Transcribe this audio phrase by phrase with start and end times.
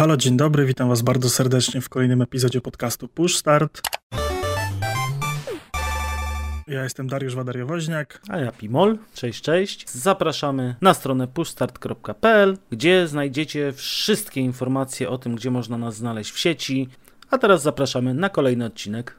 [0.00, 3.80] Halo, dzień dobry, witam was bardzo serdecznie w kolejnym epizodzie podcastu Push Start.
[6.66, 8.20] Ja jestem Dariusz Wadariowoźniak.
[8.28, 8.98] A ja Pimol.
[9.14, 9.90] Cześć, cześć.
[9.90, 16.38] Zapraszamy na stronę pushstart.pl, gdzie znajdziecie wszystkie informacje o tym, gdzie można nas znaleźć w
[16.38, 16.88] sieci.
[17.30, 19.16] A teraz zapraszamy na kolejny odcinek.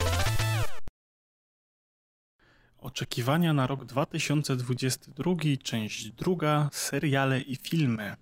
[2.78, 8.16] Oczekiwania na rok 2022, część druga, seriale i filmy.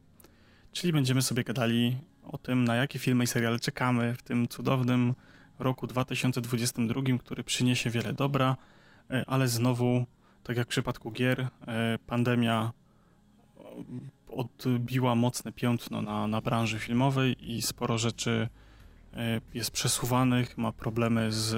[0.71, 5.15] Czyli będziemy sobie gadali o tym, na jakie filmy i seriale czekamy w tym cudownym
[5.59, 8.55] roku 2022, który przyniesie wiele dobra,
[9.11, 10.05] e, ale znowu,
[10.43, 12.71] tak jak w przypadku gier, e, pandemia
[14.27, 18.49] odbiła mocne piętno na, na branży filmowej i sporo rzeczy
[19.13, 21.55] e, jest przesuwanych, ma problemy z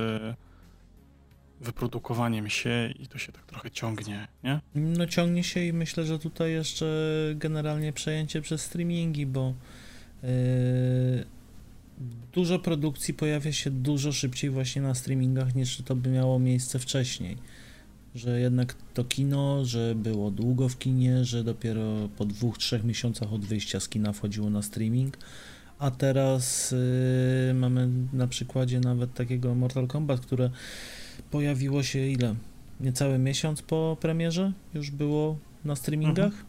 [1.61, 4.59] wyprodukowaniem się i to się tak trochę ciągnie, nie?
[4.75, 6.85] No ciągnie się i myślę, że tutaj jeszcze
[7.35, 9.53] generalnie przejęcie przez streamingi, bo
[10.23, 10.29] yy,
[12.33, 17.37] dużo produkcji pojawia się dużo szybciej właśnie na streamingach niż to by miało miejsce wcześniej.
[18.15, 23.33] Że jednak to kino, że było długo w kinie, że dopiero po dwóch, trzech miesiącach
[23.33, 25.17] od wyjścia z kina wchodziło na streaming,
[25.79, 26.71] a teraz
[27.47, 30.49] yy, mamy na przykładzie nawet takiego Mortal Kombat, które
[31.31, 32.35] pojawiło się ile?
[32.79, 36.25] Niecały miesiąc po premierze już było na streamingach?
[36.25, 36.45] Mhm.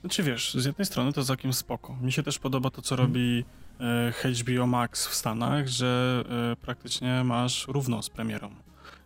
[0.00, 1.96] Znaczy wiesz, z jednej strony to całkiem spoko.
[2.02, 3.08] Mi się też podoba to, co mhm.
[3.08, 3.44] robi
[3.80, 8.50] e, HBO Max w Stanach, że e, praktycznie masz równo z premierą.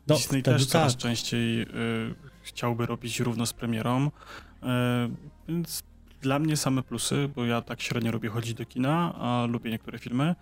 [0.08, 1.02] No, Disney też coraz tak.
[1.02, 1.66] częściej e,
[2.42, 4.10] chciałby robić równo z premierą,
[5.48, 5.82] więc
[6.20, 9.98] dla mnie same plusy, bo ja tak średnio lubię chodzić do kina, a lubię niektóre
[9.98, 10.34] filmy.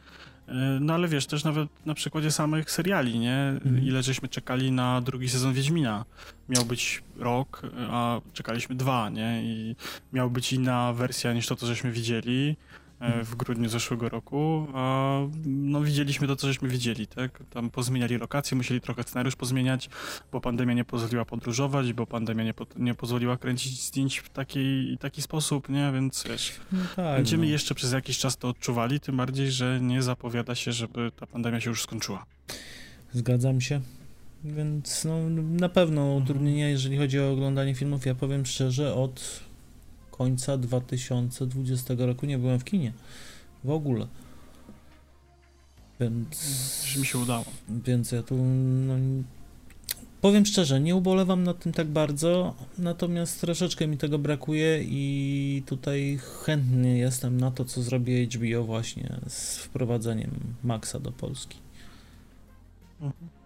[0.51, 3.37] E, no ale wiesz, też nawet na przykładzie samych seriali, nie?
[3.37, 3.85] Mhm.
[3.85, 6.05] Ile żeśmy czekali na drugi sezon Wiedźmina.
[6.49, 9.43] Miał być rok, a czekaliśmy dwa, nie?
[9.45, 9.77] I
[10.13, 12.57] miał być inna wersja niż to, co żeśmy widzieli.
[13.01, 17.43] E, w grudniu zeszłego roku, a no widzieliśmy to, co żeśmy widzieli, tak?
[17.51, 19.89] Tam pozmieniali lokacje, musieli trochę scenariusz pozmieniać,
[20.33, 24.99] bo pandemia nie pozwoliła podróżować, bo pandemia nie, po, nie pozwoliła kręcić zdjęć w taki,
[25.01, 25.91] taki sposób, nie?
[25.95, 27.53] Więc wiesz, no tak, będziemy no.
[27.53, 31.61] jeszcze przez jakiś czas to odczuwali, tym bardziej, że nie zapowiada się, żeby ta pandemia
[31.61, 32.27] się już skończyła.
[33.13, 33.81] Zgadzam się.
[34.45, 39.41] Więc no, na pewno utrudnienia, jeżeli chodzi o oglądanie filmów, ja powiem szczerze, od
[40.21, 42.93] końca 2020 roku nie byłem w kinie.
[43.65, 44.07] W ogóle.
[46.01, 46.97] Więc.
[46.99, 47.45] mi się udało.
[47.69, 48.37] Więc ja tu.
[48.87, 48.95] No,
[50.21, 56.19] powiem szczerze, nie ubolewam nad tym tak bardzo, natomiast troszeczkę mi tego brakuje i tutaj
[56.45, 60.31] chętnie jestem na to, co zrobi HBO właśnie z wprowadzeniem
[60.65, 61.59] Maxa do Polski.
[63.01, 63.40] Mhm.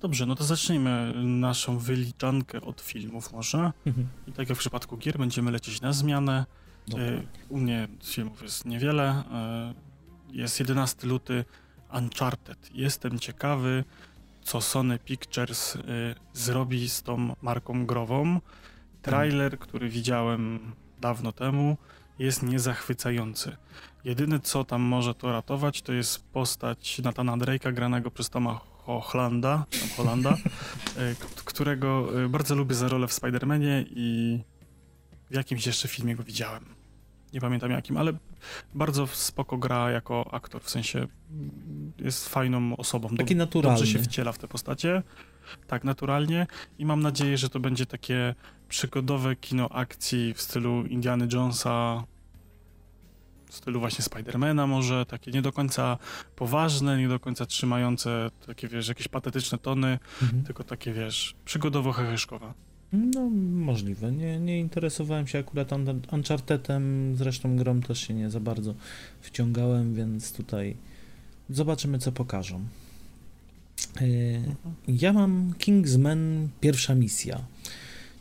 [0.00, 3.72] Dobrze, no to zacznijmy naszą wyliczankę od filmów może.
[3.86, 4.08] Mhm.
[4.26, 6.46] I tak jak w przypadku gier będziemy lecieć na zmianę.
[6.94, 9.22] E, u mnie filmów jest niewiele.
[9.32, 9.74] E,
[10.32, 11.44] jest 11 luty
[11.92, 12.70] Uncharted.
[12.74, 13.84] Jestem ciekawy,
[14.42, 15.80] co Sony Pictures e,
[16.32, 18.40] zrobi z tą marką grową.
[19.02, 21.76] Trailer, który widziałem dawno temu,
[22.18, 23.56] jest niezachwycający.
[24.04, 29.64] Jedyne, co tam może to ratować, to jest postać Natana Drake'a granego przez Toma Holanda,
[29.96, 30.30] Holanda,
[30.96, 31.14] e,
[31.44, 34.40] którego e, bardzo lubię za rolę w Spider-Manie i
[35.30, 36.64] w jakimś jeszcze filmie go widziałem.
[37.32, 38.12] Nie pamiętam jakim, ale
[38.74, 43.16] bardzo spoko gra jako aktor, w sensie mm, jest fajną osobą.
[43.16, 43.78] Taki naturalny.
[43.78, 45.02] Dobrze się wciela w te postacie.
[45.66, 46.46] Tak, naturalnie
[46.78, 48.34] i mam nadzieję, że to będzie takie
[48.68, 52.04] przygodowe kino akcji w stylu Indiana Jonesa,
[53.48, 55.98] w stylu właśnie Spidermana może, takie nie do końca
[56.36, 60.44] poważne, nie do końca trzymające takie, wiesz, jakieś patetyczne tony, mhm.
[60.44, 62.52] tylko takie, wiesz, przygodowo-heheszkowe.
[62.92, 64.12] No, możliwe.
[64.12, 65.70] Nie, nie interesowałem się akurat
[66.12, 68.74] Unchartedem, zresztą grom też się nie za bardzo
[69.20, 70.76] wciągałem, więc tutaj
[71.50, 72.60] zobaczymy, co pokażą.
[74.00, 74.06] E.
[74.88, 77.44] Ja mam Kingsman pierwsza misja,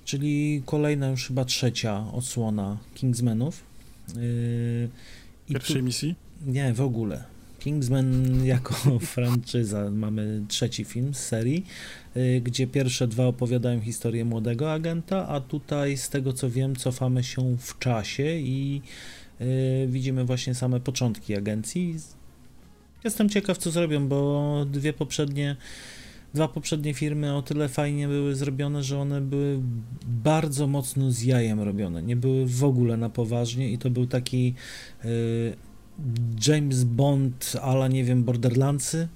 [0.06, 3.64] czyli kolejna już chyba trzecia odsłona Kingsmanów.
[4.10, 4.88] E,
[5.48, 6.16] Pierwszej tu, misji?
[6.46, 7.24] Nie, w ogóle.
[7.60, 8.76] Kingsman jako
[9.16, 9.92] franczyza.
[9.92, 11.66] Mamy trzeci film z serii,
[12.18, 17.24] y, gdzie pierwsze dwa opowiadają historię młodego agenta, a tutaj z tego co wiem cofamy
[17.24, 18.82] się w czasie i
[19.42, 21.96] y, widzimy właśnie same początki agencji.
[23.04, 25.56] Jestem ciekaw co zrobią, bo dwie poprzednie
[26.36, 29.60] dwa poprzednie firmy o tyle fajnie były zrobione, że one były
[30.08, 32.04] bardzo mocno z jajem robione.
[32.04, 34.54] Nie były w ogóle na poważnie i to był taki
[35.06, 35.56] y,
[36.48, 39.08] James Bond ala, nie wiem, Borderlandsy?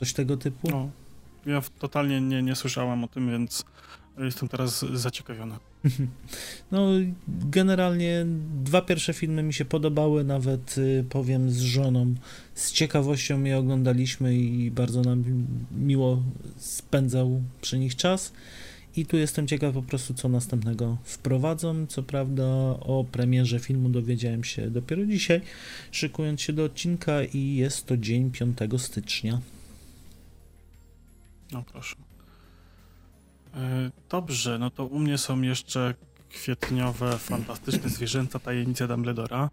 [0.00, 0.70] Coś tego typu?
[0.70, 0.90] No,
[1.46, 3.64] ja totalnie nie, nie słyszałem o tym, więc
[4.18, 5.54] jestem teraz zaciekawiony.
[6.72, 6.88] No,
[7.28, 8.26] generalnie
[8.64, 12.14] dwa pierwsze filmy mi się podobały, nawet y, powiem z żoną.
[12.54, 15.24] Z ciekawością je oglądaliśmy i bardzo nam
[15.78, 16.22] miło
[16.56, 18.32] spędzał przy nich czas.
[18.96, 21.86] I tu jestem ciekaw po prostu, co następnego wprowadzą.
[21.86, 22.44] Co prawda,
[22.80, 25.40] o premierze filmu dowiedziałem się dopiero dzisiaj,
[25.90, 29.40] szykując się do odcinka, i jest to dzień 5 stycznia.
[31.52, 32.05] No proszę.
[33.56, 35.94] E, dobrze, no to u mnie są jeszcze
[36.28, 39.50] kwietniowe, fantastyczne zwierzęta tajemnice Dumbledora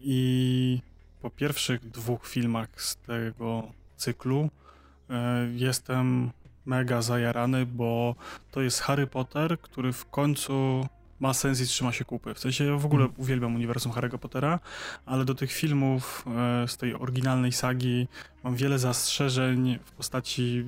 [0.00, 0.80] i
[1.22, 4.50] po pierwszych dwóch filmach z tego cyklu
[5.10, 6.30] e, jestem
[6.66, 8.14] mega zajarany, bo
[8.50, 10.86] to jest Harry Potter, który w końcu
[11.20, 12.34] ma sens i trzyma się kupy.
[12.34, 13.20] W sensie ja w ogóle mhm.
[13.20, 14.60] uwielbiam uniwersum Harry'ego Pottera,
[15.06, 18.08] ale do tych filmów e, z tej oryginalnej sagi
[18.44, 20.64] mam wiele zastrzeżeń w postaci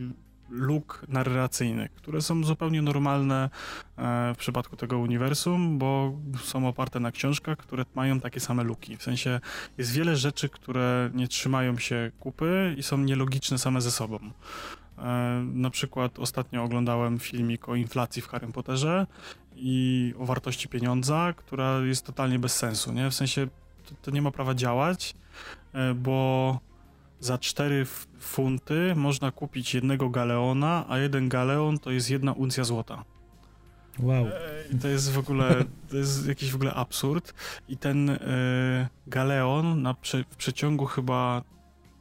[0.51, 3.51] luk narracyjnych, które są zupełnie normalne
[3.97, 6.13] e, w przypadku tego uniwersum, bo
[6.43, 8.97] są oparte na książkach, które mają takie same luki.
[8.97, 9.41] W sensie
[9.79, 14.19] jest wiele rzeczy, które nie trzymają się kupy i są nielogiczne same ze sobą.
[14.99, 19.07] E, na przykład ostatnio oglądałem filmik o inflacji w Harry Potterze
[19.57, 23.11] i o wartości pieniądza, która jest totalnie bez sensu, nie?
[23.11, 23.47] W sensie
[23.87, 25.15] to, to nie ma prawa działać,
[25.73, 26.59] e, bo
[27.25, 27.87] za 4
[28.19, 33.05] funty można kupić jednego galeona, a jeden galeon to jest jedna uncja złota.
[33.99, 34.27] Wow.
[34.73, 37.35] I to jest w ogóle, to jest jakiś w ogóle absurd.
[37.69, 38.19] I ten y,
[39.07, 41.43] galeon na prze, w przeciągu chyba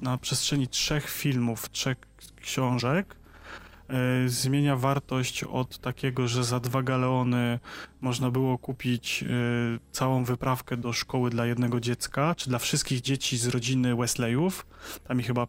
[0.01, 1.97] na przestrzeni trzech filmów, trzech
[2.41, 3.15] książek
[4.25, 7.60] zmienia wartość od takiego, że za dwa galeony
[8.01, 9.28] można było kupić e,
[9.92, 14.66] całą wyprawkę do szkoły dla jednego dziecka, czy dla wszystkich dzieci z rodziny Wesleyów.
[15.07, 15.48] Tam ich chyba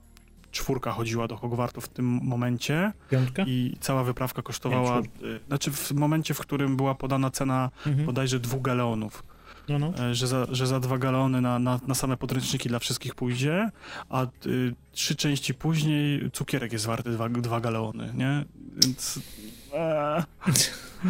[0.51, 2.93] czwórka chodziła do Hogwartu w tym momencie.
[3.11, 3.43] Piątka?
[3.47, 5.03] I cała wyprawka kosztowała, e,
[5.49, 8.07] znaczy w momencie, w którym była podana cena mhm.
[8.07, 9.34] bodajże dwóch galeonów.
[9.69, 9.93] No, no.
[9.99, 13.71] E, że, za, że za dwa galony na, na, na same podręczniki dla wszystkich pójdzie,
[14.09, 18.45] a y, trzy części później cukierek jest warty dwa, dwa galeony, nie?
[18.83, 19.21] Więc...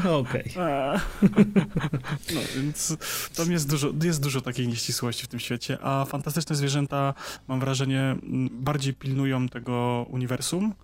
[0.04, 0.50] No okej.
[0.50, 0.64] Okay.
[0.64, 1.00] E,
[2.34, 2.96] no więc
[3.36, 7.14] tam jest dużo, jest dużo takiej nieścisłości w tym świecie, a fantastyczne zwierzęta,
[7.48, 8.16] mam wrażenie,
[8.50, 10.74] bardziej pilnują tego uniwersum,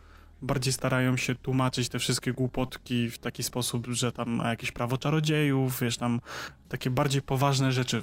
[0.42, 5.80] bardziej starają się tłumaczyć te wszystkie głupotki w taki sposób, że tam jakieś prawo czarodziejów,
[5.80, 6.20] wiesz, tam
[6.68, 8.02] takie bardziej poważne rzeczy.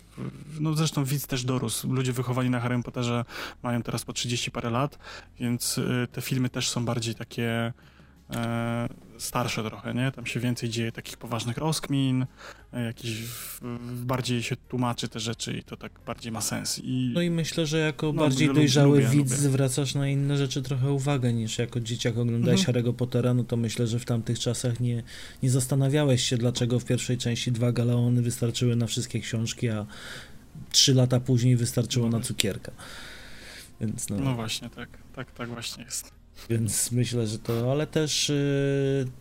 [0.60, 1.94] No zresztą widz też dorósł.
[1.94, 3.26] Ludzie wychowani na Harry Potterze
[3.64, 5.00] mają teraz po 30 parę lat,
[5.40, 7.74] więc y, te filmy też są bardziej takie
[9.18, 10.12] starsze trochę, nie?
[10.12, 12.26] Tam się więcej dzieje takich poważnych rozkmin,
[12.74, 13.24] e, jakiś
[13.94, 16.80] bardziej się tłumaczy te rzeczy i to tak bardziej ma sens.
[16.84, 19.36] I, no i myślę, że jako no, bardziej dojrzały lubię, widz lubię.
[19.36, 22.76] zwracasz na inne rzeczy trochę uwagę niż jako dzieciak oglądałeś mhm.
[22.76, 25.04] Harry'ego Pottera, no to myślę, że w tamtych czasach nie,
[25.44, 29.86] nie zastanawiałeś się, dlaczego w pierwszej części dwa galeony wystarczyły na wszystkie książki, a
[30.72, 32.72] trzy lata później wystarczyło no na cukierka.
[33.82, 34.20] Więc no.
[34.20, 36.17] no właśnie, tak, tak, tak właśnie jest.
[36.50, 39.12] Więc myślę, że to, ale też yy,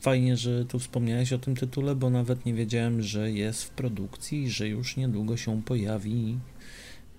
[0.00, 4.42] fajnie, że tu wspomniałeś o tym tytule, bo nawet nie wiedziałem, że jest w produkcji
[4.42, 6.38] i że już niedługo się pojawi.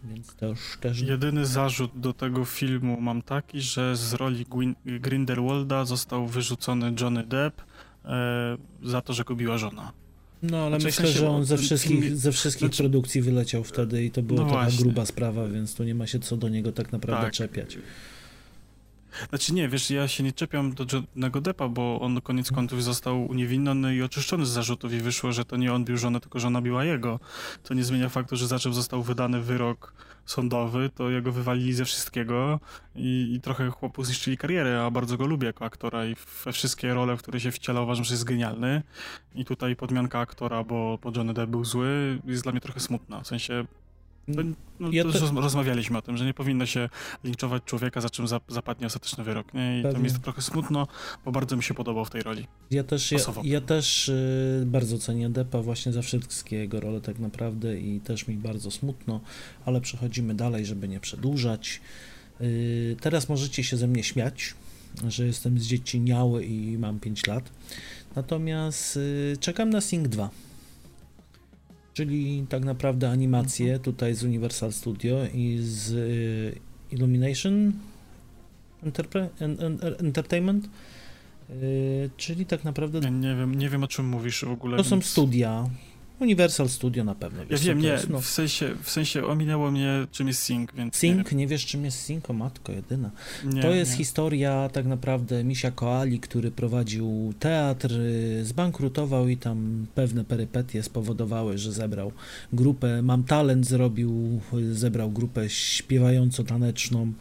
[0.03, 1.01] Więc też, też...
[1.01, 7.23] Jedyny zarzut do tego filmu mam taki, że z roli Gwin Grindelwalda został wyrzucony Johnny
[7.23, 7.61] Depp
[8.05, 9.91] e, za to, że go biła żona.
[10.43, 12.83] No, ale znaczy, myślę, że on ze wszystkich, ze wszystkich znaczy...
[12.83, 16.19] produkcji wyleciał wtedy i to była no taka gruba sprawa, więc tu nie ma się
[16.19, 17.33] co do niego tak naprawdę tak.
[17.33, 17.77] czepiać.
[19.29, 22.55] Znaczy nie, wiesz, ja się nie czepiam do Johnnego Deppa, bo on koniec mhm.
[22.55, 26.19] końców został uniewinniony i oczyszczony z zarzutów i wyszło, że to nie on bił żonę,
[26.19, 27.19] tylko żona biła jego.
[27.63, 29.93] To nie zmienia faktu, że za czym został wydany wyrok
[30.25, 32.59] sądowy, to jego wywalili ze wszystkiego
[32.95, 36.93] i, i trochę chłopu zniszczyli karierę, a bardzo go lubię jako aktora i we wszystkie
[36.93, 38.83] role, w które się wciela uważam, że jest genialny.
[39.35, 43.21] I tutaj podmianka aktora, bo, bo Johnny Depp był zły, jest dla mnie trochę smutna.
[43.21, 43.65] W sensie
[44.27, 44.43] no,
[44.79, 45.41] no, ja to...
[45.41, 46.89] rozmawialiśmy o tym, że nie powinno się
[47.23, 49.53] linczować człowieka, za czym zapadnie ostateczny wyrok.
[49.53, 49.79] Nie?
[49.79, 49.93] I Pewnie.
[49.93, 50.87] to mi jest trochę smutno,
[51.25, 52.47] bo bardzo mi się podobał w tej roli.
[52.71, 57.19] Ja też, ja, ja, też y, bardzo cenię Depa właśnie za wszystkie jego role tak
[57.19, 59.21] naprawdę i też mi bardzo smutno,
[59.65, 61.81] ale przechodzimy dalej, żeby nie przedłużać.
[62.41, 64.53] Y, teraz możecie się ze mnie śmiać,
[65.07, 67.49] że jestem zdzieciniały i mam 5 lat.
[68.15, 70.29] Natomiast y, czekam na Sing 2
[71.95, 73.83] czyli tak naprawdę animacje mhm.
[73.83, 76.59] tutaj z Universal Studio i z y,
[76.91, 77.73] Illumination
[78.83, 79.29] Enterpre
[79.99, 80.69] Entertainment,
[81.49, 83.11] y, czyli tak naprawdę...
[83.11, 84.77] Nie wiem, nie wiem o czym mówisz w ogóle.
[84.77, 85.05] To więc...
[85.05, 85.69] są studia,
[86.19, 87.43] Universal Studio na pewno.
[87.49, 88.21] ja wiem, nie, no.
[88.21, 90.95] w, sensie, w sensie ominęło mnie, czym jest Sync, więc...
[90.95, 91.31] Sync?
[91.31, 92.29] Nie, nie wiesz, czym jest Sync?
[92.29, 93.11] O matko, jedyna.
[93.43, 93.97] Nie, to jest nie.
[93.97, 97.93] historia tak naprawdę Misia Koali, który prowadził teatr,
[98.43, 102.11] zbankrutował i tam pewne perypetie spowodowały, że zebrał
[102.53, 104.41] grupę, Mam Talent zrobił,
[104.71, 107.11] zebrał grupę śpiewająco-taneczną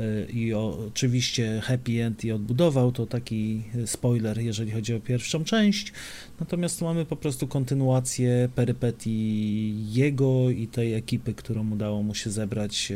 [0.00, 5.92] y, i oczywiście Happy End i odbudował, to taki spoiler, jeżeli chodzi o pierwszą część.
[6.40, 12.92] Natomiast mamy po prostu kontynuację perypetii jego i tej ekipy, którą udało mu się zebrać
[12.92, 12.94] e,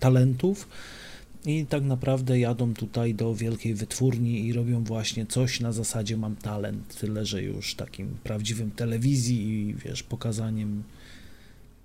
[0.00, 0.68] talentów.
[1.46, 6.36] I tak naprawdę jadą tutaj do wielkiej wytwórni i robią właśnie coś na zasadzie mam
[6.36, 10.82] talent, tyle że już takim prawdziwym telewizji i wiesz, pokazaniem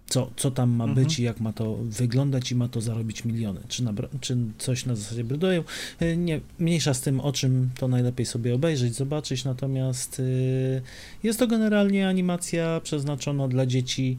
[0.08, 1.04] co, co tam ma mhm.
[1.06, 3.60] być i jak ma to wyglądać i ma to zarobić miliony.
[3.68, 5.64] Czy, na, czy coś na zasadzie brydują.
[6.00, 10.82] E, nie, mniejsza z tym, o czym to najlepiej sobie obejrzeć, zobaczyć, natomiast y,
[11.24, 14.18] jest to generalnie animacja przeznaczona dla dzieci,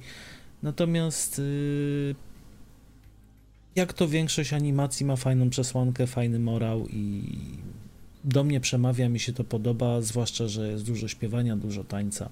[0.62, 2.14] natomiast y,
[3.76, 7.23] jak to większość animacji ma fajną przesłankę, fajny morał i
[8.25, 12.31] do mnie przemawia, mi się to podoba, zwłaszcza, że jest dużo śpiewania, dużo tańca.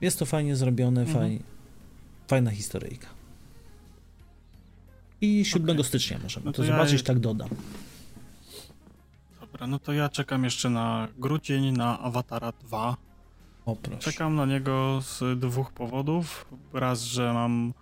[0.00, 1.18] Jest to fajnie zrobione, mhm.
[1.18, 1.55] fajnie
[2.26, 3.06] Fajna historyjka.
[5.20, 5.84] I 7 okay.
[5.84, 7.48] stycznia możemy no to, to ja zobaczyć, tak dodam.
[9.40, 12.96] Dobra, no to ja czekam jeszcze na grudzień, na Awatara 2.
[13.66, 13.98] O, proszę.
[13.98, 16.46] Czekam na niego z dwóch powodów.
[16.72, 17.72] Raz, że mam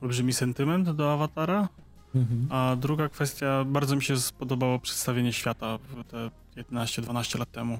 [0.00, 1.68] olbrzymi sentyment do Awatara,
[2.14, 2.46] mhm.
[2.50, 5.78] a druga kwestia, bardzo mi się spodobało przedstawienie świata
[6.08, 6.30] te
[6.62, 7.74] 11-12 lat temu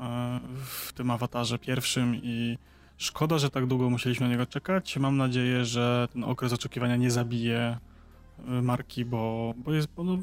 [0.00, 2.58] e, w tym awatarze pierwszym i
[3.00, 4.96] Szkoda, że tak długo musieliśmy na niego czekać.
[4.96, 7.78] Mam nadzieję, że ten okres oczekiwania nie zabije
[8.38, 10.18] y, marki, bo, bo jest, bo no,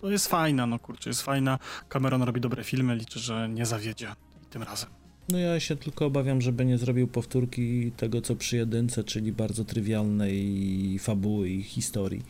[0.00, 1.58] to, jest fajna, no kurczę, jest fajna.
[1.88, 4.08] Cameron robi dobre filmy, liczę, że nie zawiedzie
[4.50, 4.90] tym razem.
[5.28, 9.64] No ja się tylko obawiam, żeby nie zrobił powtórki tego, co przy jedynce, czyli bardzo
[9.64, 12.22] trywialnej fabuły i historii.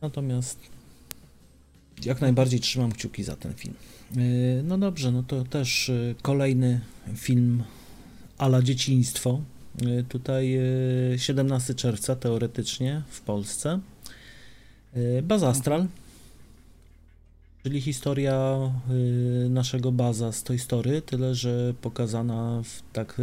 [0.00, 0.58] Natomiast
[2.04, 3.74] jak najbardziej trzymam kciuki za ten film.
[4.16, 6.80] Y, no dobrze, no to też y, kolejny
[7.16, 7.62] film
[8.42, 9.40] ala dzieciństwo.
[9.82, 10.58] Y, tutaj
[11.16, 13.80] 17 y, czerwca teoretycznie w Polsce.
[14.96, 15.86] Y, Bazastral,
[17.62, 18.58] czyli historia
[19.48, 23.20] naszego baza z tej story, tyle że pokazana w tak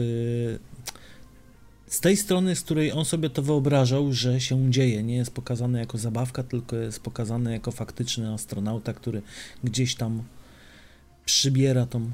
[1.87, 5.03] z tej strony, z której on sobie to wyobrażał, że się dzieje.
[5.03, 9.21] Nie jest pokazane jako zabawka, tylko jest pokazane jako faktyczny astronauta, który
[9.63, 10.23] gdzieś tam
[11.25, 12.11] przybiera tą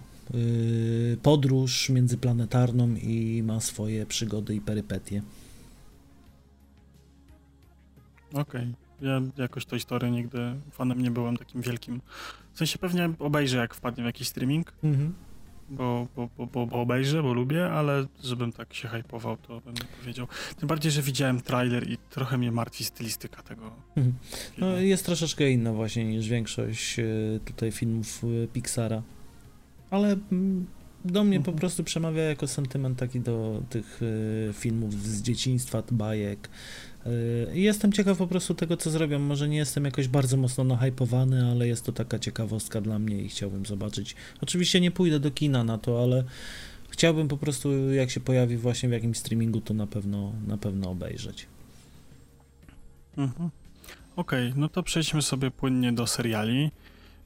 [1.21, 5.21] podróż międzyplanetarną i ma swoje przygody i perypetie.
[8.33, 8.41] Okej.
[8.41, 8.85] Okay.
[9.01, 10.39] Ja jakoś tej historii nigdy
[10.71, 12.01] fanem nie byłem takim wielkim.
[12.53, 15.13] W sensie pewnie obejrzę, jak wpadnie w jakiś streaming, mhm.
[15.69, 19.99] bo, bo, bo, bo, obejrzę, bo lubię, ale żebym tak się hypował, to bym nie
[19.99, 20.27] powiedział.
[20.57, 23.71] Tym bardziej, że widziałem trailer i trochę mnie martwi stylistyka tego.
[23.95, 24.15] Mhm.
[24.57, 29.01] No, jest troszeczkę inna właśnie niż większość y, tutaj filmów y, Pixara
[29.95, 30.65] ale mm,
[31.05, 31.57] do mnie po mhm.
[31.57, 36.49] prostu przemawia jako sentyment taki do tych y, filmów z dzieciństwa, bajek.
[37.07, 39.19] Y, jestem ciekaw po prostu tego, co zrobią.
[39.19, 43.29] Może nie jestem jakoś bardzo mocno nahypowany, ale jest to taka ciekawostka dla mnie i
[43.29, 44.15] chciałbym zobaczyć.
[44.41, 46.23] Oczywiście nie pójdę do kina na to, ale
[46.89, 50.89] chciałbym po prostu, jak się pojawi właśnie w jakimś streamingu, to na pewno, na pewno
[50.89, 51.47] obejrzeć.
[53.17, 53.49] Mhm.
[54.15, 56.71] Okej, okay, no to przejdźmy sobie płynnie do seriali.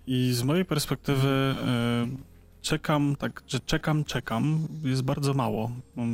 [0.08, 2.29] I z mojej perspektywy y,
[2.62, 4.68] czekam, tak, że czekam, czekam.
[4.84, 5.72] Jest bardzo mało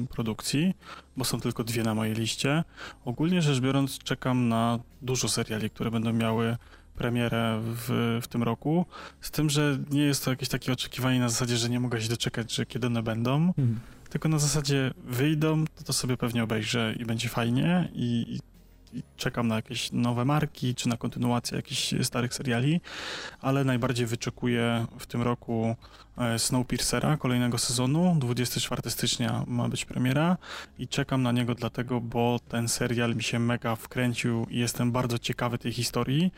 [0.10, 0.74] produkcji,
[1.18, 2.64] bo są tylko dwie na mojej liście.
[3.06, 6.58] Ogólnie rzecz biorąc, czekam na dużo seriali, które będą miały
[6.96, 8.86] premierę w, w tym roku.
[9.22, 12.10] Z tym, że nie jest to jakieś takie oczekiwanie na zasadzie, że nie mogę się
[12.10, 13.36] doczekać, że kiedy one będą.
[13.36, 13.80] Mhm.
[14.10, 18.55] Tylko na zasadzie wyjdą, to, to sobie pewnie obejrzę i będzie fajnie i, i
[19.18, 22.82] czekam na jakieś nowe marki, czy na kontynuację jakichś starych seriali,
[23.42, 25.75] ale najbardziej wyczekuję w tym roku
[26.18, 28.16] e, Snowpiercera, kolejnego sezonu.
[28.20, 30.38] 24 stycznia ma być premiera
[30.80, 35.20] i czekam na niego dlatego, bo ten serial mi się mega wkręcił i jestem bardzo
[35.20, 36.32] ciekawy tej historii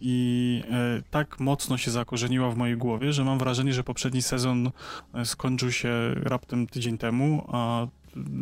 [0.00, 4.70] i e, tak mocno się zakorzeniła w mojej głowie, że mam wrażenie, że poprzedni sezon
[5.14, 7.86] e, skończył się raptem tydzień temu, a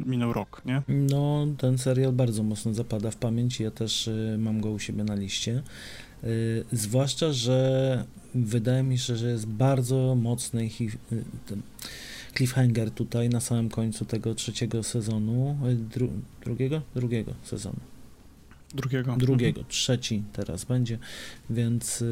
[0.06, 0.82] minął rok, nie?
[0.88, 3.60] No, ten serial bardzo mocno zapada w pamięć.
[3.60, 5.62] Ja też y, mam go u siebie na liście.
[6.24, 8.04] Y, zwłaszcza, że
[8.34, 11.22] wydaje mi się, że jest bardzo mocny y,
[12.36, 15.58] cliffhanger tutaj na samym końcu tego trzeciego sezonu.
[15.74, 16.10] Dru,
[16.44, 16.82] drugiego?
[16.94, 17.80] Drugiego sezonu.
[18.74, 19.16] Drugiego.
[19.16, 19.60] Drugiego.
[19.60, 19.66] Mhm.
[19.68, 20.98] Trzeci teraz będzie,
[21.50, 22.04] więc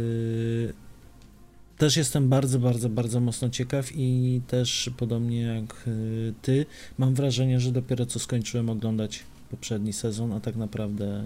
[1.78, 6.66] też jestem bardzo, bardzo, bardzo mocno ciekaw i też podobnie jak y, ty,
[6.98, 11.24] mam wrażenie, że dopiero co skończyłem oglądać poprzedni sezon, a tak naprawdę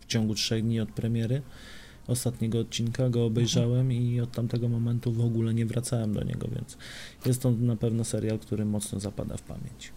[0.00, 1.42] w ciągu trzech dni od premiery
[2.06, 6.78] ostatniego odcinka go obejrzałem i od tamtego momentu w ogóle nie wracałem do niego, więc
[7.26, 9.92] jest to na pewno serial, który mocno zapada w pamięć.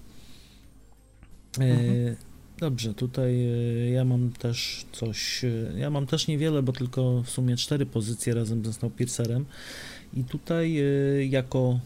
[1.59, 2.15] E, mhm.
[2.57, 7.29] Dobrze, tutaj e, ja mam też coś, e, ja mam też niewiele, bo tylko w
[7.29, 9.45] sumie cztery pozycje razem ze Snowpiercerem
[10.13, 10.79] i tutaj
[11.29, 11.79] jako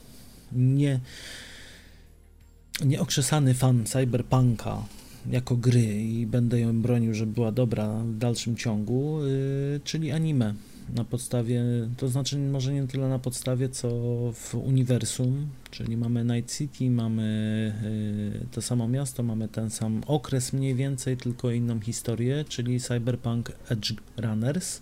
[0.52, 1.00] nie
[2.86, 4.84] nieokrzesany fan cyberpunka
[5.30, 9.20] jako gry i będę ją bronił, żeby była dobra w dalszym ciągu,
[9.84, 10.54] czyli anime
[10.96, 11.63] na podstawie,
[11.98, 13.89] to znaczy może nie tyle na podstawie, co
[14.34, 20.53] w uniwersum, czyli mamy Night City, mamy yy, to samo miasto, mamy ten sam okres
[20.53, 24.82] mniej więcej, tylko inną historię, czyli Cyberpunk Edge Runners.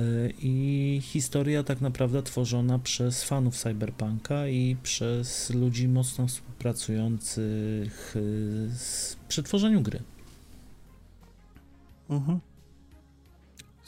[0.00, 8.70] Y, I historia tak naprawdę tworzona przez fanów cyberpunka i przez ludzi mocno współpracujących y,
[9.28, 10.00] przy tworzeniu gry.
[12.10, 12.40] Mhm.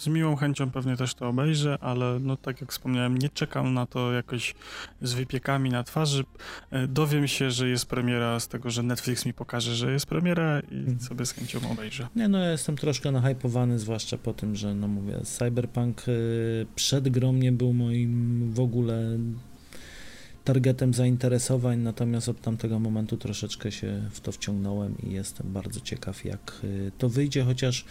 [0.03, 3.87] Z miłą chęcią pewnie też to obejrzę, ale no tak jak wspomniałem, nie czekam na
[3.87, 4.55] to jakoś
[5.03, 6.25] z wypiekami na twarzy.
[6.71, 10.61] E, dowiem się, że jest premiera z tego, że Netflix mi pokaże, że jest premiera
[10.61, 11.01] i mhm.
[11.01, 12.09] sobie z chęcią obejrzę.
[12.17, 17.09] Nie, no ja jestem troszkę nahypowany, zwłaszcza po tym, że no mówię, Cyberpunk y, przed
[17.09, 19.19] grą nie był moim w ogóle
[20.45, 26.25] targetem zainteresowań, natomiast od tamtego momentu troszeczkę się w to wciągnąłem i jestem bardzo ciekaw,
[26.25, 27.85] jak y, to wyjdzie, chociaż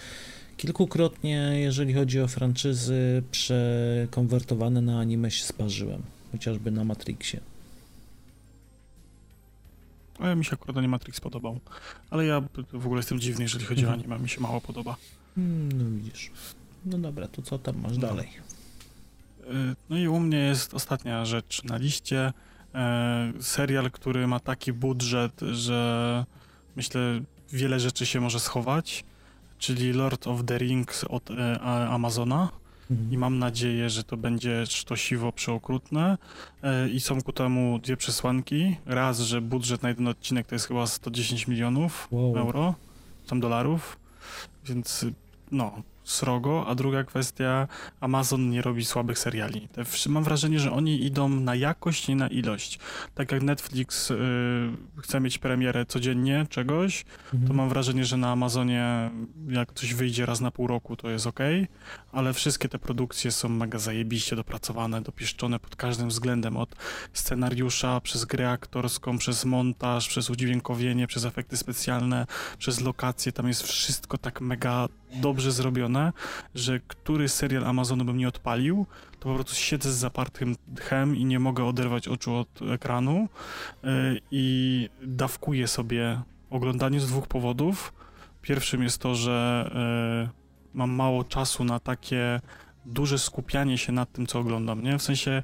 [0.62, 6.02] Kilkukrotnie, jeżeli chodzi o franczyzy przekonwertowane na anime się sparzyłem,
[6.32, 7.40] chociażby na Matrixie.
[10.20, 11.60] A ja mi się akurat nie Matrix podobał,
[12.10, 12.42] ale ja
[12.74, 14.00] w ogóle jestem dziwny, jeżeli chodzi mhm.
[14.00, 14.96] o anime, mi się mało podoba.
[15.36, 16.32] Hmm, no widzisz.
[16.86, 18.08] No dobra, to co tam masz no.
[18.08, 18.30] dalej?
[19.44, 22.34] E, no i u mnie jest ostatnia rzecz na liście.
[22.76, 26.26] E, serial, który ma taki budżet, że
[26.76, 29.04] myślę wiele rzeczy się może schować
[29.62, 32.50] czyli Lord of the Rings od e, Amazona.
[32.92, 33.14] Mhm.
[33.14, 36.18] I mam nadzieję, że to będzie sztosiwo przeokrutne.
[36.64, 38.76] E, I są ku temu dwie przesłanki.
[38.86, 42.38] Raz, że budżet na jeden odcinek to jest chyba 110 milionów wow.
[42.38, 42.76] euro,
[43.28, 43.98] tam dolarów.
[44.66, 45.06] Więc
[45.52, 45.82] no,
[46.12, 47.68] srogo, a druga kwestia,
[48.00, 49.68] Amazon nie robi słabych seriali.
[50.10, 52.80] Mam wrażenie, że oni idą na jakość, nie na ilość.
[53.16, 54.18] Tak jak Netflix y,
[54.98, 57.48] chce mieć premierę codziennie czegoś, mhm.
[57.48, 59.12] to mam wrażenie, że na Amazonie
[59.50, 61.40] jak coś wyjdzie raz na pół roku, to jest ok,
[62.12, 66.76] ale wszystkie te produkcje są mega zajebiście dopracowane, dopieszczone pod każdym względem, od
[67.14, 72.26] scenariusza, przez grę aktorską, przez montaż, przez udźwiękowienie, przez efekty specjalne,
[72.58, 76.01] przez lokacje, tam jest wszystko tak mega dobrze zrobione,
[76.56, 78.86] że który serial Amazonu bym nie odpalił,
[79.20, 83.28] to po prostu siedzę z zapartym tchem i nie mogę oderwać oczu od ekranu
[83.84, 83.90] yy,
[84.32, 87.94] i dawkuję sobie oglądanie z dwóch powodów.
[88.42, 89.70] Pierwszym jest to, że
[90.26, 90.30] yy,
[90.74, 92.42] mam mało czasu na takie
[92.86, 94.98] duże skupianie się nad tym, co oglądam, nie?
[94.98, 95.44] W sensie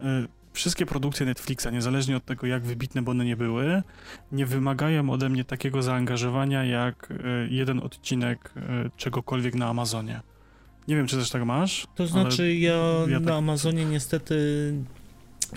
[0.00, 3.82] yy, wszystkie produkcje Netflixa, niezależnie od tego, jak wybitne by one nie były,
[4.32, 7.14] nie wymagają ode mnie takiego zaangażowania jak e,
[7.50, 10.20] jeden odcinek e, czegokolwiek na Amazonie.
[10.88, 11.86] Nie wiem, czy też tak masz.
[11.94, 12.76] To znaczy, ja,
[13.08, 13.34] ja, na tak...
[13.34, 14.34] Amazonie niestety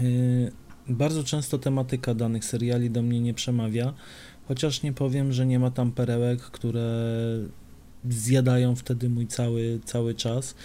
[0.01, 0.51] yy,
[0.89, 3.93] bardzo często tematyka danych seriali do mnie nie przemawia,
[4.47, 7.03] chociaż nie powiem, że nie ma tam perełek, które
[8.09, 10.55] zjadają wtedy mój cały, cały czas,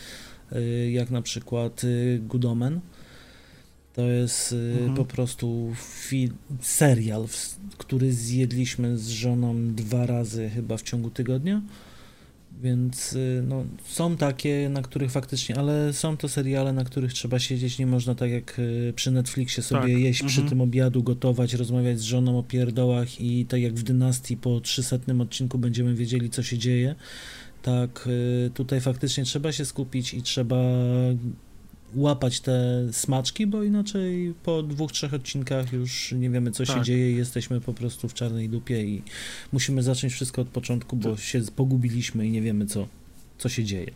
[0.53, 2.81] yy, jak na przykład yy, Goodomen
[3.97, 4.95] to jest y, mhm.
[4.95, 5.73] po prostu
[6.61, 7.27] serial,
[7.79, 11.63] który zjedliśmy z żoną dwa razy chyba w ciągu tygodnia.
[12.63, 17.39] Więc y, no, są takie, na których faktycznie, ale są to seriale, na których trzeba
[17.39, 17.79] siedzieć.
[17.79, 20.03] Nie można tak jak y, przy Netflixie sobie tak.
[20.03, 20.29] jeść mhm.
[20.29, 24.61] przy tym obiadu, gotować, rozmawiać z żoną o pierdołach i tak jak w Dynastii po
[24.61, 26.95] 300 odcinku będziemy wiedzieli, co się dzieje.
[27.63, 28.09] Tak,
[28.55, 30.57] tutaj faktycznie trzeba się skupić i trzeba
[31.95, 36.77] łapać te smaczki, bo inaczej po dwóch, trzech odcinkach już nie wiemy, co tak.
[36.77, 39.03] się dzieje jesteśmy po prostu w czarnej dupie i
[39.53, 42.87] musimy zacząć wszystko od początku, bo się pogubiliśmy i nie wiemy, co,
[43.39, 43.91] co się dzieje.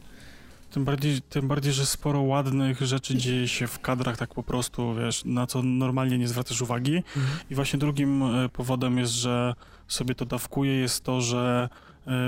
[0.71, 4.95] Tym bardziej, tym bardziej, że sporo ładnych rzeczy dzieje się w kadrach tak po prostu,
[4.95, 6.97] wiesz, na co normalnie nie zwracasz uwagi.
[6.97, 7.27] Mhm.
[7.51, 9.55] I właśnie drugim e, powodem jest, że
[9.89, 11.69] sobie to dawkuję, jest to, że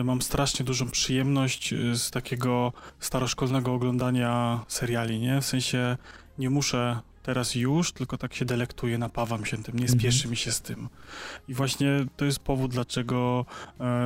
[0.05, 5.41] mam strasznie dużą przyjemność e, z takiego staroszkolnego oglądania seriali, nie?
[5.41, 5.97] W sensie
[6.39, 10.01] nie muszę teraz już, tylko tak się delektuję, napawam się tym, nie mhm.
[10.01, 10.89] spieszy mi się z tym.
[11.49, 13.47] I właśnie to jest powód, dlaczego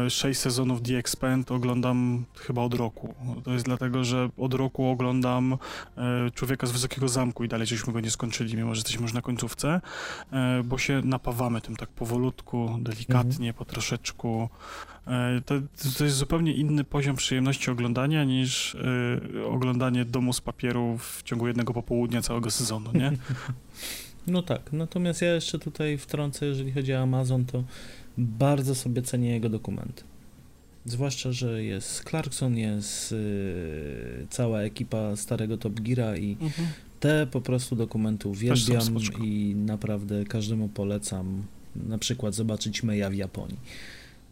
[0.07, 3.15] e, 6 sezonów The Expand oglądam chyba od roku.
[3.45, 5.59] To jest dlatego, że od roku oglądam
[5.97, 9.13] e, Człowieka z Wysokiego Zamku i dalej żeśmy go nie skończyli, mimo że jesteśmy już
[9.13, 9.81] na końcówce,
[10.33, 13.55] e, bo się napawamy tym tak powolutku, delikatnie, mhm.
[13.55, 14.49] po troszeczku.
[15.07, 15.55] E, to,
[15.99, 21.47] to jest zupełnie inny poziom przyjemności oglądania niż y, oglądanie Domu z Papieru w ciągu
[21.47, 23.13] jednego popołudnia całego sezonu, nie?
[24.27, 27.65] No tak, natomiast ja jeszcze tutaj wtrącę, jeżeli chodzi o Amazon, to
[28.19, 30.03] bardzo sobie cenię jego dokumenty.
[30.85, 36.69] Zwłaszcza, że jest Clarkson, jest y, cała ekipa starego Top Geara i mhm.
[37.01, 38.83] te po prostu dokumenty uwielbiam
[39.23, 41.43] i naprawdę każdemu polecam
[41.77, 43.59] na przykład zobaczyć Meja w Japonii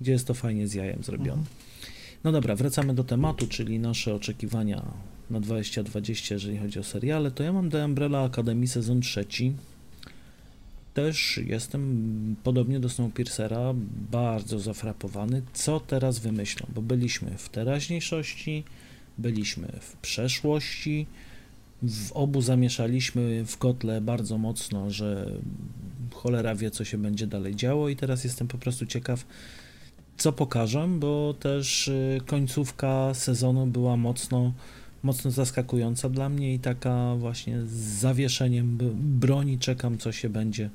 [0.01, 1.33] gdzie jest to fajnie z jajem zrobione.
[1.33, 1.57] Mhm.
[2.25, 4.83] No dobra, wracamy do tematu, czyli nasze oczekiwania
[5.31, 7.31] na 2020, jeżeli chodzi o seriale.
[7.31, 9.53] To ja mam The Umbrella Academy sezon trzeci.
[10.95, 13.75] Też jestem podobnie do Snowpiercera
[14.11, 18.65] bardzo zafrapowany, co teraz wymyślą, bo byliśmy w teraźniejszości,
[19.19, 21.07] byliśmy w przeszłości,
[21.83, 25.31] w obu zamieszaliśmy w kotle bardzo mocno, że
[26.13, 29.25] cholera wie, co się będzie dalej działo i teraz jestem po prostu ciekaw,
[30.17, 34.53] co pokażę, bo też y, końcówka sezonu była mocno,
[35.03, 40.71] mocno zaskakująca dla mnie i taka właśnie z zawieszeniem broni czekam, co się będzie,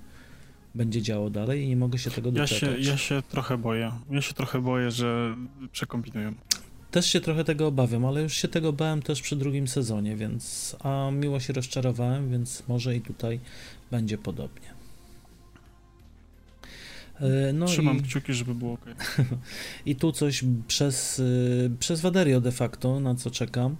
[0.75, 2.61] będzie działo dalej i nie mogę się tego doczekać.
[2.61, 3.91] Ja się, ja się trochę boję.
[4.11, 5.35] Ja się trochę boję, że
[5.71, 6.33] przekombinują.
[6.91, 10.75] Też się trochę tego obawiam, ale już się tego bałem też przy drugim sezonie, więc
[10.79, 13.39] a miło się rozczarowałem, więc może i tutaj
[13.91, 14.78] będzie podobnie.
[17.21, 18.85] E, no Trzymam i, kciuki, żeby było ok.
[19.85, 23.75] I tu coś przez, y, przez Waderio de facto, na co czekam,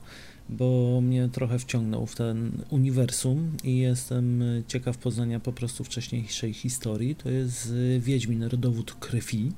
[0.50, 7.16] bo mnie trochę wciągnął w ten uniwersum i jestem ciekaw poznania po prostu wcześniejszej historii.
[7.16, 9.52] To jest Wiedźmin, rodowód krwi.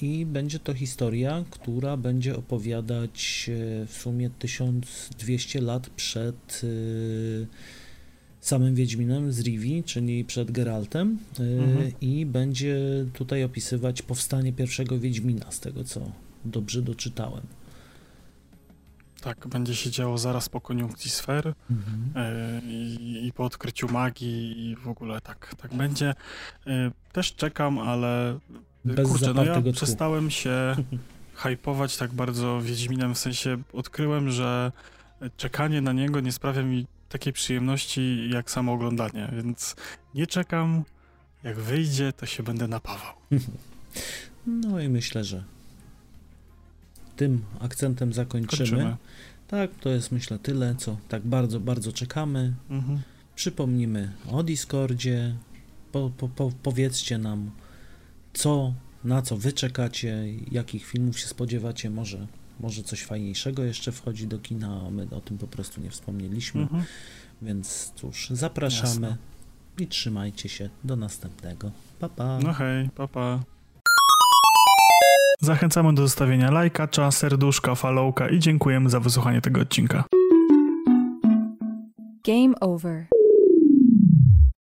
[0.00, 3.50] I będzie to historia, która będzie opowiadać
[3.86, 6.62] w sumie 1200 lat przed
[8.40, 11.92] samym Wiedźminem z Rivi, czyli przed Geraltem y, mhm.
[12.00, 12.76] i będzie
[13.12, 16.00] tutaj opisywać powstanie pierwszego Wiedźmina, z tego co
[16.44, 17.42] dobrze doczytałem.
[19.20, 22.26] Tak, będzie się działo zaraz po koniunkcji sfer mhm.
[22.26, 22.62] y,
[23.00, 26.14] i, po odkryciu magii i w ogóle tak, tak będzie.
[26.66, 26.70] Y,
[27.12, 28.38] też czekam, ale
[28.84, 30.76] Bez kurczę, no ja przestałem się
[31.34, 34.72] hypować tak bardzo Wiedźminem, w sensie odkryłem, że
[35.36, 39.76] czekanie na niego nie sprawia mi takiej przyjemności jak samo oglądanie, więc
[40.14, 40.84] nie czekam.
[41.42, 43.14] Jak wyjdzie, to się będę napawał.
[44.46, 45.44] No i myślę, że
[47.16, 48.70] tym akcentem zakończymy.
[48.70, 48.96] Kończymy.
[49.48, 52.54] Tak, to jest myślę tyle, co tak bardzo, bardzo czekamy.
[52.70, 53.00] Mhm.
[53.34, 55.36] Przypomnimy o Discordzie.
[55.92, 57.50] Po, po, po, powiedzcie nam,
[58.32, 61.90] co, na co wy czekacie, jakich filmów się spodziewacie.
[61.90, 62.26] Może
[62.60, 66.60] może coś fajniejszego jeszcze wchodzi do kina, a my o tym po prostu nie wspomnieliśmy.
[66.60, 66.84] Mhm.
[67.42, 69.16] Więc cóż, zapraszamy Jasne.
[69.78, 70.70] i trzymajcie się.
[70.84, 71.70] Do następnego.
[72.00, 72.38] Pa, pa.
[72.42, 73.40] No hej, pa, pa.
[75.40, 80.04] Zachęcamy do zostawienia lajka, serduszka, followka i dziękujemy za wysłuchanie tego odcinka.
[82.24, 83.06] Game over.